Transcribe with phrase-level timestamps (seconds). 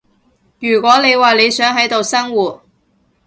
[0.59, 2.63] 如果你話你想喺度生活